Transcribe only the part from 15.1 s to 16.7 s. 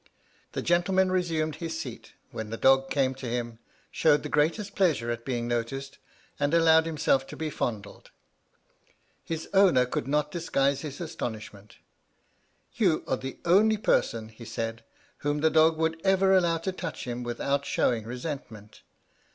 "whom that dog would ever allow